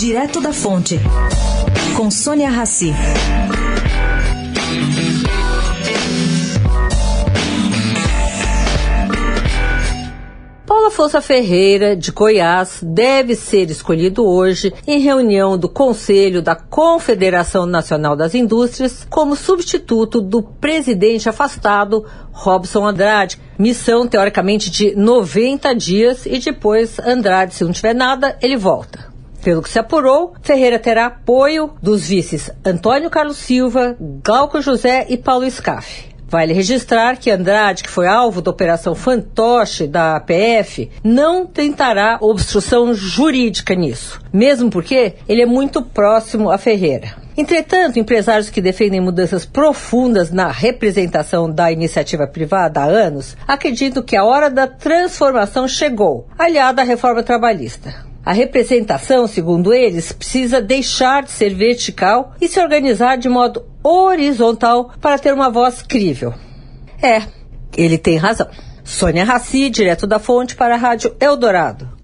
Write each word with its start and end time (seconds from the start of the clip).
Direto 0.00 0.40
da 0.40 0.50
Fonte, 0.50 0.98
com 1.94 2.10
Sônia 2.10 2.48
Rassi. 2.48 2.90
Paula 10.64 10.90
Força 10.90 11.20
Ferreira, 11.20 11.94
de 11.94 12.12
Goiás, 12.12 12.80
deve 12.82 13.34
ser 13.34 13.68
escolhido 13.68 14.24
hoje 14.24 14.72
em 14.86 15.00
reunião 15.00 15.58
do 15.58 15.68
Conselho 15.68 16.40
da 16.40 16.56
Confederação 16.56 17.66
Nacional 17.66 18.16
das 18.16 18.34
Indústrias 18.34 19.06
como 19.10 19.36
substituto 19.36 20.22
do 20.22 20.42
presidente 20.42 21.28
afastado 21.28 22.06
Robson 22.32 22.86
Andrade. 22.86 23.38
Missão, 23.58 24.08
teoricamente, 24.08 24.70
de 24.70 24.96
90 24.96 25.74
dias 25.74 26.24
e 26.24 26.38
depois 26.38 26.98
Andrade, 26.98 27.54
se 27.54 27.64
não 27.64 27.72
tiver 27.72 27.94
nada, 27.94 28.38
ele 28.40 28.56
volta. 28.56 29.09
Pelo 29.42 29.62
que 29.62 29.70
se 29.70 29.78
apurou, 29.78 30.34
Ferreira 30.42 30.78
terá 30.78 31.06
apoio 31.06 31.72
dos 31.82 32.06
vices 32.06 32.50
Antônio 32.64 33.08
Carlos 33.08 33.38
Silva, 33.38 33.96
Glauco 34.22 34.60
José 34.60 35.06
e 35.08 35.16
Paulo 35.16 35.50
Scaff. 35.50 36.10
Vale 36.28 36.52
registrar 36.52 37.16
que 37.16 37.28
Andrade, 37.28 37.82
que 37.82 37.90
foi 37.90 38.06
alvo 38.06 38.40
da 38.40 38.52
Operação 38.52 38.94
Fantoche 38.94 39.88
da 39.88 40.20
PF, 40.20 40.88
não 41.02 41.44
tentará 41.44 42.18
obstrução 42.20 42.94
jurídica 42.94 43.74
nisso, 43.74 44.20
mesmo 44.32 44.70
porque 44.70 45.14
ele 45.28 45.42
é 45.42 45.46
muito 45.46 45.82
próximo 45.82 46.48
a 46.48 46.56
Ferreira. 46.56 47.16
Entretanto, 47.36 47.98
empresários 47.98 48.50
que 48.50 48.60
defendem 48.60 49.00
mudanças 49.00 49.44
profundas 49.44 50.30
na 50.30 50.48
representação 50.48 51.50
da 51.50 51.72
iniciativa 51.72 52.28
privada 52.28 52.80
há 52.80 52.84
anos 52.84 53.36
acreditam 53.48 54.02
que 54.02 54.16
a 54.16 54.24
hora 54.24 54.48
da 54.48 54.68
transformação 54.68 55.66
chegou, 55.66 56.28
aliada 56.38 56.82
à 56.82 56.84
reforma 56.84 57.22
trabalhista. 57.24 58.09
A 58.24 58.32
representação, 58.32 59.26
segundo 59.26 59.72
eles, 59.72 60.12
precisa 60.12 60.60
deixar 60.60 61.22
de 61.22 61.30
ser 61.30 61.54
vertical 61.54 62.34
e 62.40 62.48
se 62.48 62.60
organizar 62.60 63.16
de 63.16 63.28
modo 63.28 63.64
horizontal 63.82 64.92
para 65.00 65.18
ter 65.18 65.32
uma 65.32 65.50
voz 65.50 65.82
crível. 65.82 66.34
É, 67.02 67.22
ele 67.76 67.96
tem 67.96 68.18
razão. 68.18 68.48
Sônia 68.84 69.24
Raci, 69.24 69.70
direto 69.70 70.06
da 70.06 70.18
fonte 70.18 70.54
para 70.54 70.74
a 70.74 70.78
Rádio 70.78 71.14
Eldorado. 71.20 71.99